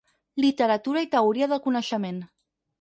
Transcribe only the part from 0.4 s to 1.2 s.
Literatura i